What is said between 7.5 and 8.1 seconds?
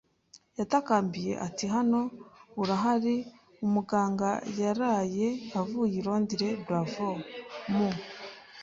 mu